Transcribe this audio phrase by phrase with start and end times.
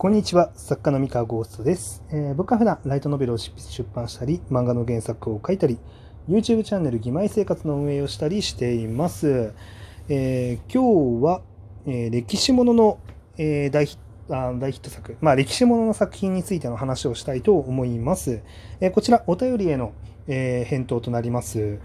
[0.00, 5.76] こんにちは作家の三河ゴーストです、えー僕は普段ライトノベルを執筆出版したり漫画の原作を書いたり
[6.26, 9.52] YouTube チャンネル「義妹生活」の運営をしたりしています、
[10.08, 11.42] えー今日は、
[11.84, 12.98] えー歴史ものの、
[13.36, 13.98] えー大ヒ
[14.30, 18.40] あ大ヒット作、まあ、歴史ものの作品についての話をしたいと思います、
[18.80, 19.92] えーこちらお便りへの、
[20.28, 21.78] えー返答となります。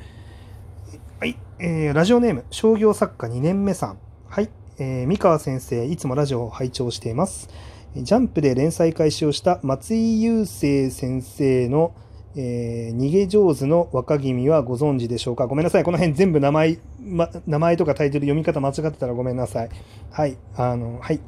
[1.20, 3.98] はい、えーラジオネーム商業作家2年目さん。
[4.30, 7.50] はい、えー三河先生いつもラジオを拝聴しています。
[7.96, 11.96] ジャンプで連載開始をした松井優生先生の、
[12.36, 15.48] えー逃げ上手の若君はご存知でしょうか？
[15.48, 15.86] ごめんなさい。
[15.86, 19.70] この辺全部名前、ま、名前とかタイトル読み方間違ってたらごめんなさい。
[20.12, 20.38] はい。
[20.58, 21.22] あの、はい。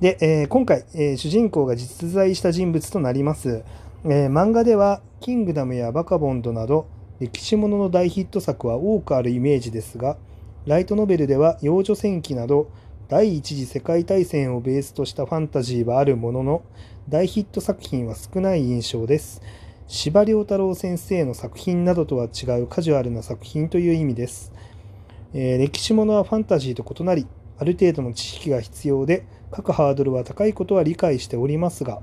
[0.00, 3.62] で、えー今回、えー主人公が実在した人物となります。
[4.06, 6.86] え漫画では、キングダムやバカボンドなど、
[7.20, 10.16] 歴史ものの大ヒット作は多くあるイメージですが、
[10.64, 12.70] ライトノベルでは幼女戦記など、
[13.06, 16.62] 第一次世界大戦をベースとしたファンタジーはあるものの、
[17.06, 19.42] 大ヒット作品は少ない印象です。
[19.86, 24.52] 司馬遼太郎先生の作品などとは違うカジュアルな作品という意味です。
[25.34, 27.26] えー歴史ものはファンタジーと異なり、
[27.58, 32.00] ある程度の知識が必要で、各ハードルは高いことは理解しておりますが、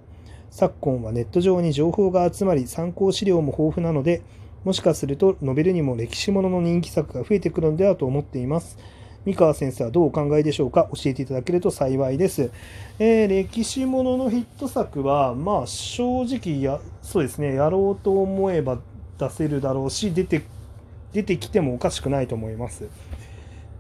[0.51, 4.21] 昨今はネット上に情報が集まり、参考資料も豊富なので、
[4.63, 8.77] もしかするとノベルにも歴史ものの人気作が増えてくるのではと思っています。
[9.25, 10.89] 三河先生はどうお考えでしょうか？
[10.93, 12.49] 教えていただけると幸いです。
[12.97, 18.79] えー歴史もののヒット作は、まあ正直や、そうですね、やろうと思えば
[19.19, 20.41] 出せるだろうし、出て、
[21.13, 22.87] 出てきてもおかしくないと思います。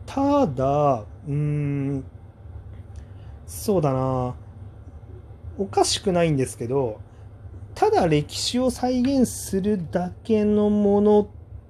[0.05, 2.03] ただ、うん、
[3.47, 4.35] そうだな、
[5.57, 6.99] おかしくないんですけど、
[7.73, 11.27] ただ歴史を再現するだけのものっ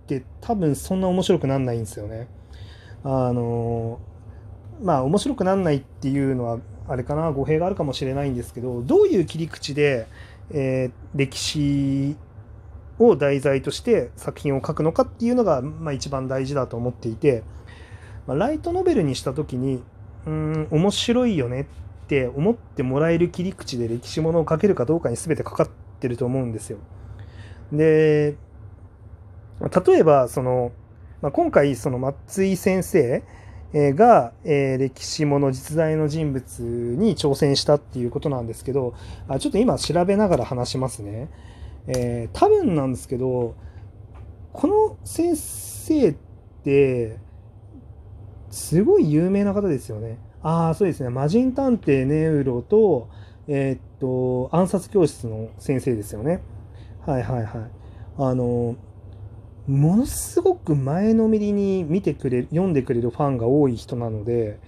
[0.08, 2.28] て多分そんな面白くなんないんですよね。
[3.04, 4.00] あの
[4.82, 10.08] まあ面白くなんないっていうのはあれかな語弊があるかもしれないんですけどどういう切り口で、
[10.52, 12.16] えー歴史
[13.00, 17.44] を題材として作品を書くのかっていうのが、まあ、一番大事だと思っていて、
[18.28, 19.84] まあ、ライトノベルにした時に
[20.26, 21.66] うん面白いよねっ
[22.08, 25.70] て思ってもらえる切り口で歴史ものを書けるかどうかに全てかかっ
[26.00, 26.78] てると思うんですよ。
[27.72, 28.36] で
[29.86, 30.72] 例えばその
[31.22, 33.24] まあ、今回その松井先生
[33.74, 36.60] が、えー歴史もの実在の人物
[36.98, 38.96] に挑戦したっていうことなんですけど
[39.28, 41.30] あちょっと今調べながら話しますね、
[41.88, 43.56] えー多分なんですけど
[44.54, 46.16] この先生っ
[46.64, 47.18] て
[48.50, 50.18] すごい有名な方ですよね。
[50.44, 51.10] ああそうですね。
[51.10, 53.08] 魔人探偵ネウロと
[53.48, 56.42] えーっと暗殺教室の先生ですよね。
[57.06, 57.72] はいはいはい。
[58.18, 58.76] あの
[59.68, 64.60] ものすごく前のめりに見てくれ読んでくれるファンが多い人なので、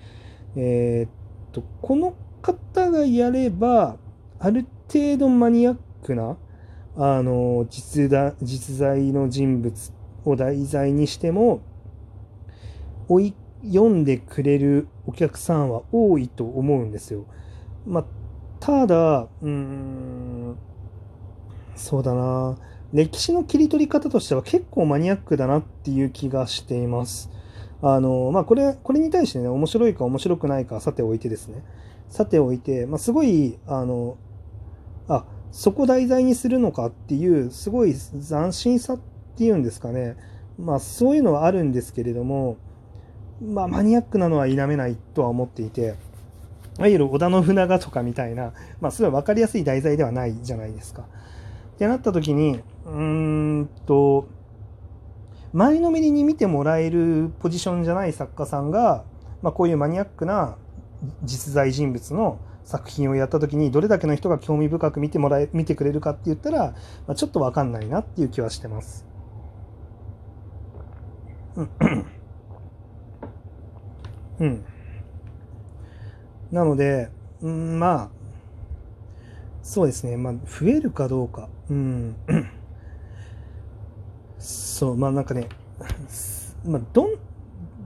[0.56, 1.10] えーっ
[1.52, 3.98] とこの方がやれば
[4.40, 6.38] ある程度マニアックな
[6.96, 9.94] あの実だ実在の人物
[10.26, 11.62] を題材にしても
[13.08, 13.34] 追い
[13.66, 17.26] 読んでくれるお客さんは多いと思うんですよ。
[17.86, 18.06] まあ、
[18.60, 20.58] ただうん
[21.76, 22.58] そうだな
[22.94, 27.32] 歴史の切り取り方としては結構マニアックだなっていう気がしています。
[27.82, 31.66] あのまあ、これこれに対してね面白いか面白くないかさておいてですね
[32.08, 34.18] さておいて、まあ、すごいあの
[35.10, 39.00] あそこ題材にするのかっていうすごい斬新さっ
[39.36, 40.16] ていうんですかね、
[40.58, 42.56] まあ、そういうのはあるんですけれども、
[43.42, 45.96] まあ、マニアックなのは否めないとは思っていて
[46.80, 51.06] いわゆる織田信長とかみたいな、まあ、すごい分かりやすい題材ではないじゃないですか。
[51.74, 54.28] ってなった時にうーんと
[55.54, 59.04] 前のめりに見てもらえるポジションじゃない作家さんが、
[59.42, 60.58] まあ、こういうマニアックな
[61.24, 66.76] 実在人物の作品をやった時にどれだけの人が興味深く見てもらえ見てくれるかって言ったら、
[67.08, 69.06] まあ、ちょっと分かんないなっていう気はしてます。
[71.56, 71.70] うん
[74.40, 74.66] うん、
[76.52, 77.10] なので、
[77.42, 78.23] うん、まあ
[79.64, 82.16] そうですね、まあ、増えるかどうか、うん、
[84.38, 85.48] そう、まあなんかね、
[86.66, 87.16] まあ、どん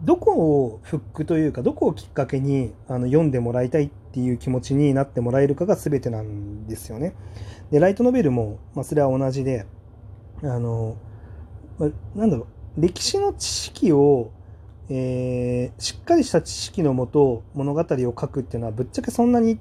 [0.04, 7.14] どこをフックというか、どこをきっかけにあの読んでもらいたいっていう気持ちになってもらえるかが全てなんですよね。
[7.72, 9.66] で、ライトノベルも、まあ、それは同じで、
[10.42, 10.98] あの、
[11.78, 12.48] まあ、なんだろ
[12.78, 14.32] う、歴史の知識を、
[14.90, 19.60] えーしっかりした知識のもと物語を書くっていうのはぶっちゃけそんなに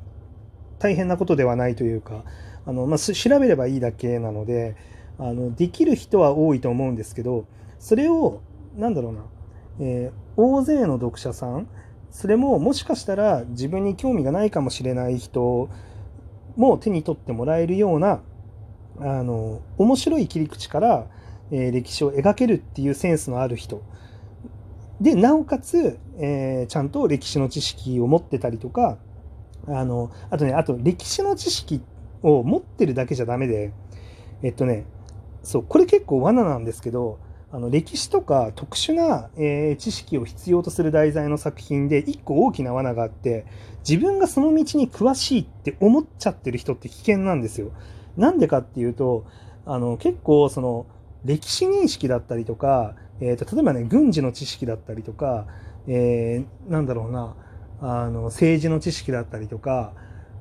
[0.78, 2.24] 大変なことではないというか
[2.66, 4.76] あの、まあ、調べればいいだけなので
[5.18, 7.46] あのできる人は多いと思うんですけど
[7.78, 8.42] それを
[8.76, 9.24] なんだろうな、
[9.80, 11.68] えー大勢の読者さん
[12.10, 15.68] それももしかしたら自分に興味がないかもしれない人
[16.56, 18.22] も手に取ってもらえるような
[18.98, 21.06] あの面白い切り口から、
[21.50, 23.82] えー、歴史を描けるっていうセンスのある人。
[24.98, 28.96] でなおかつ、えー、ちゃんと歴史の知識を持ってたりとか
[29.68, 31.82] あのあとねあと歴史の知識
[32.22, 33.72] を持ってるだけじゃダメで
[34.42, 34.86] えっとね
[35.42, 37.18] そうこれ結構罠なんですけど
[37.52, 43.46] あの歴史とか特殊な、えー、知識を必要とする題材の作品で一個大きな罠があって
[43.88, 47.70] 自分がその道に詳しいって思っちゃってる人って危険なんですよ。
[48.16, 49.26] なんでかっていうと
[49.64, 50.86] あの結構その
[51.24, 55.46] 歴史認識だったりとか、えーと、例えばね軍事の知識だったりとか、
[55.86, 57.36] えー、なんだろうな
[57.80, 59.92] あの政治の知識だったりとか、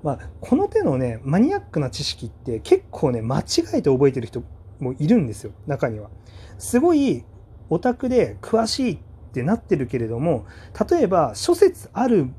[0.03, 3.43] まあ、この手のねマニアックな知識って結構ね間違
[3.73, 4.43] えて覚えてる人
[4.79, 6.09] もいるんですよ中には。
[6.57, 7.25] すごい
[7.69, 8.97] オタクで詳しいっ
[9.33, 10.45] てなってるけれども
[10.89, 12.29] 例えば諸説ある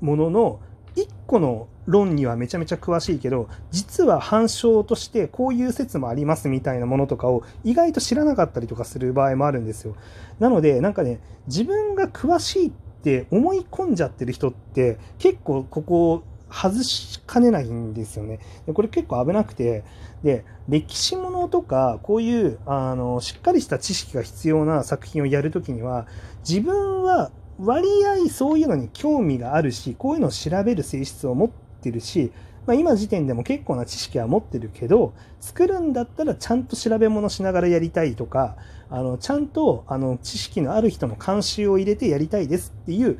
[0.00, 0.60] ものの
[0.96, 9.96] 1個の論にはめちゃめちゃ詳しいけど実は反証としてこういう説もありますみたいなものとかを意外と知らなかったりとかする場合もあるんですよ。
[10.38, 18.38] なのでなんかね自分が詳しいってって思い込んじゃってる人って結構ここ外しかねないんですよね。
[18.66, 19.82] でこれ結構危なくて、
[20.22, 26.06] で、歴史ものとか、こういう、あの、しっかりした知識が必要な作品をやるときには、
[26.46, 31.50] 自分は割合そういうのに興味があるし、こういうのを調べる性質を持っ
[31.80, 32.30] てるし、
[32.66, 38.56] まあ、今時点でも結構な知識は持ってるけど、作るんだったらちゃんと調べ物しながらやりたいとか、
[38.88, 43.18] あの、ちゃんと、あの、知識のある人の監修を入れてやりたいですっていう、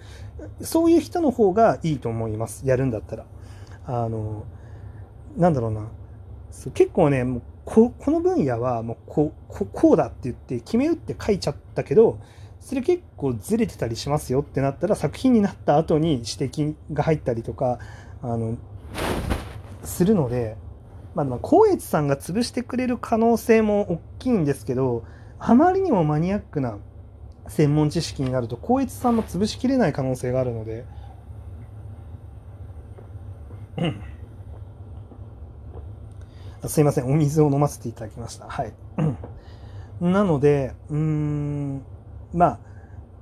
[0.60, 2.66] そういう人の方がいいと思います。
[2.66, 3.26] やるんだったら。
[3.86, 4.44] あの、
[5.36, 5.88] なんだろうな。
[6.74, 12.18] 結構ね、もうここの分野はもうこここうだって言って決め打って書いちゃったけど、
[12.60, 17.78] それ結構ずれてたりしますよってなったら作品になった後に指摘が入ったりとか、
[18.22, 18.56] あの、
[19.82, 20.56] するので、
[21.14, 25.04] まあ、まあ、光悦さんが潰してくれる可能性も大きいんですけど、
[25.38, 26.78] あまりにもマニアックな
[27.48, 30.84] 専門知識になると光悦さんも潰しきれない可能性があるので、
[33.76, 33.86] う
[36.66, 38.46] ん、すいませんお水を飲ませていただきました。
[38.48, 38.72] はい。
[40.00, 41.82] なのでうん
[42.32, 42.58] まあ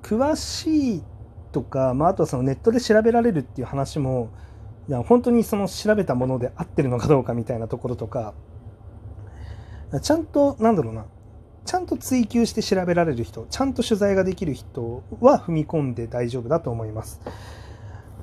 [0.02, 1.02] 詳しい
[1.52, 4.30] とか、まあ、あとはそのネットで調べられるっていう話も
[5.06, 8.34] 本当にその調べたもので合ってるのかどうかみたいなところとか
[10.02, 11.06] ちゃんとなんだろうな
[11.64, 17.20] ちゃんと追求して調べられる人、ちゃんと取材ができる人は踏み込んで大丈夫だと思います。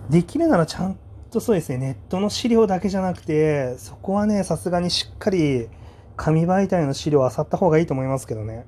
[0.09, 0.97] できるならちゃん
[1.31, 5.69] とそうですね、ネットの資料だけじゃなくて、そこはね、さすがにしっかり
[6.15, 8.65] 紙媒体の資料を漁った方がいいと思いますけどね。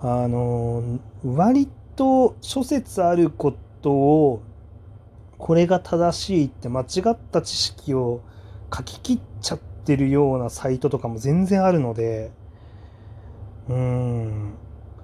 [0.00, 0.82] あの、
[1.24, 4.42] 割と諸説あることを、
[5.38, 8.20] これが正しいって間違った知識を
[8.74, 12.32] 書き切っちゃってるようなサイトとかも全然あるので、
[13.68, 14.54] うん。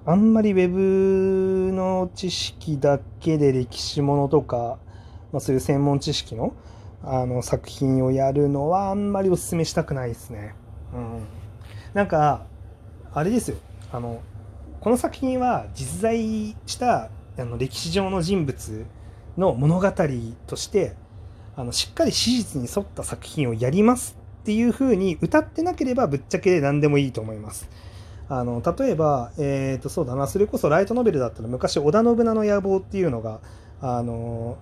[0.05, 4.77] あんまりウェブの知識だけで歴史ものとか、
[5.31, 6.53] まあ、そういう専門知識の
[7.03, 10.55] あの作品をやるのはあんまりお勧めしたくないですね。
[10.93, 11.23] うん。
[11.93, 12.45] なんか、
[13.13, 13.57] あれですよ。
[13.91, 14.21] あの、
[14.81, 18.85] この作品は実在したあの歴史上の人物
[19.37, 19.91] の物語
[20.47, 20.95] として
[21.55, 27.69] あのしっかり史実に沿った作品をやりますっていう風に歌ってなければぶっちゃけで何でもいいと思います。
[28.27, 33.39] あの例えば、えー、とそうだなそれこそライトノベルだったら昔織田信長の野望っていうのが
[33.81, 34.57] あの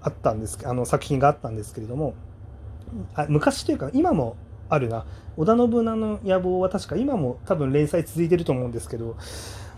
[0.00, 2.14] あったんですあの作品があったんですけれども
[3.14, 4.36] あ昔というか今も
[4.68, 5.04] あるな
[5.36, 9.16] 織田信長の野望は確か今も多分連載続いてると思うんですけど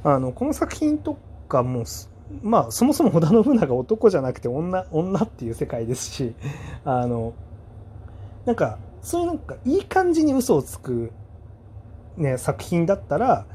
[0.05, 1.85] あのこの作品とかも
[2.43, 6.35] まあそもそも織田信長男じゃなくて女女っていう世界ですし
[6.85, 7.35] あの
[8.47, 11.13] なんかそういうなんかいい感じに嘘をつく
[12.21, 13.47] ね、作品だったら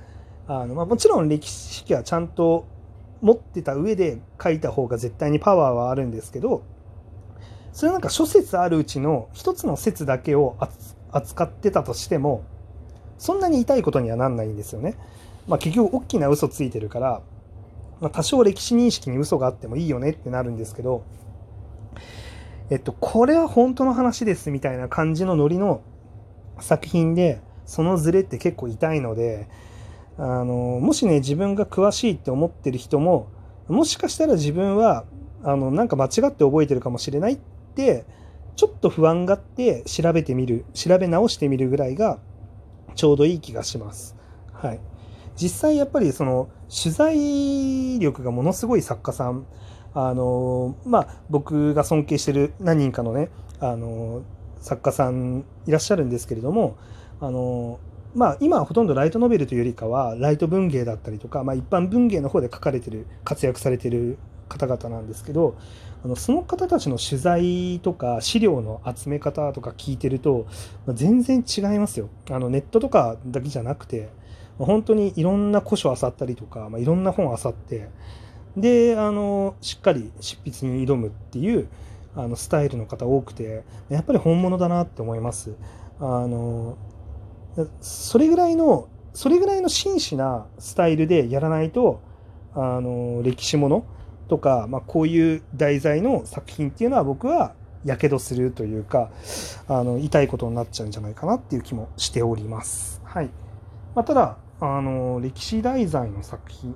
[0.47, 2.65] あの、まあ、もちろん歴史式はちゃんと
[3.21, 6.63] 持ってた上で書いた方が絶対にパワーはあるんですけど
[7.73, 10.57] それなんか諸説あるうちの一つの説だけを
[11.11, 12.43] 扱ってたとしても
[13.17, 14.95] そんなに痛いことにはなんないんですよね。
[15.47, 17.21] まあ、結局大きな嘘ついてるから、
[18.05, 21.03] まあ、多少歴史認識に嘘があってもいいよねってなるんですけど、
[22.69, 25.81] えっと、これは本当の話ですみたいな感じのノリの
[26.59, 29.49] 作品でそのズレって結構痛いので
[30.19, 33.27] あのもしね自分が詳しいって思ってる人も
[33.67, 35.05] もしかしたら自分は
[35.43, 37.39] あのなんか間違って覚えてるかもしれないっ
[37.73, 38.05] て
[38.55, 42.19] ちょっと不安があって調べてみる調べ直してみるぐらいが
[42.93, 44.15] ちょうどいい気がします。
[44.53, 44.79] はい、
[45.35, 49.45] 実際やっぱりその取材力がものすごい作家さん
[49.93, 54.23] あのまあ僕が尊敬してる何人かのねあの
[54.59, 56.77] 作家さんいらっしゃるんですけれども
[57.21, 57.79] あの
[58.13, 64.17] まあ今はほとんどライトノベルというよりかはライト文芸だったりとか、まあ、一般文芸の方で書かれてる活躍されてる
[64.49, 65.57] 方々なんですけど
[66.03, 70.45] あのその方たちの取材とか資料の集め方とか聞いてると、
[70.85, 72.09] まあ、全然違いますよ。
[72.29, 74.09] あのネットとかだけじゃなくて、
[74.57, 77.89] 本当にいろんな古書を漁ったりとか、まあ、いろんな本を漁って
[78.55, 81.67] であのしっかり執筆に挑むっていう
[82.15, 85.53] あのスタイルの方多くてやっぱり本物だなって思います。
[85.99, 86.77] あの
[87.81, 92.01] それぐらいのそれぐらいの真摯なスタイルでやらないと
[92.53, 93.85] あの歴史もの
[94.27, 97.53] とか、まあ、こういう題材の作品っていうのは僕は
[97.85, 99.09] やけどするというか
[99.67, 103.01] あの痛いことになっちゃうんじゃないかなっていう気もしております。
[103.03, 103.29] はい
[103.93, 106.73] まあ、ただあの歴史題材の作品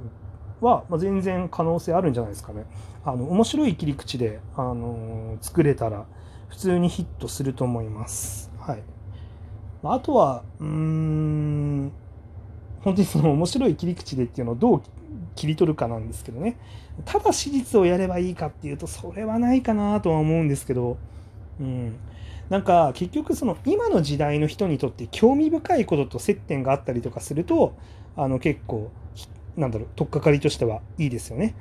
[0.62, 2.66] は、まあ、全然可能性あるんじゃないですかね。
[3.06, 6.06] あの面白い切り口であの作れたら
[6.50, 8.52] 普通にヒットすると思います。
[8.60, 8.84] はい、
[9.84, 11.92] あとはうん
[12.82, 14.82] 本当にその面白い切り口でっていうのをどう
[15.36, 16.58] 切り取るかなんですけどね
[17.06, 20.98] ただ史実をやればいいかっていうとそれはないかなとは思うんですけど、
[21.60, 21.96] うん、
[22.50, 27.76] なんか結局その今の時代の人にとって興味深いことと接点があったりとかすると
[28.16, 28.92] あの結構
[29.56, 31.56] なんだろう取っかかりとしてはいいですよね。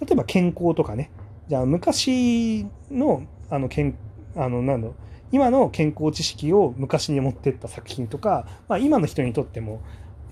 [0.00, 1.10] 例えば健康とかね
[1.48, 3.96] じゃあ昔のあの健
[4.36, 4.96] あのなんだろう
[5.32, 9.80] 今の健康知識を昔に持ってった作品とか、まあ、今の人にとっても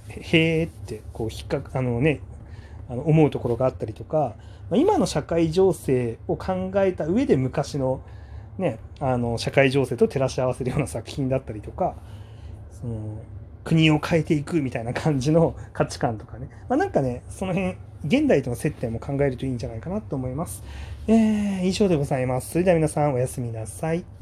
[0.09, 2.21] へえってこう引っかあのね
[2.89, 4.35] あの思うところがあったりとか、
[4.69, 8.03] まあ、今の社会情勢を考えた上で昔の,、
[8.61, 11.95] ね、あの社会情勢と照らし合わせるような作品だったりとか
[12.71, 13.19] その
[13.65, 20.63] 国を変えていくみたいな感じの 価値観とかね、まあ、なんかねその辺現代との接点も考えるといいんじゃないかなと思います。
[21.07, 22.51] えー、以上でございます。
[22.51, 24.20] それでは皆さんおやすみなさい。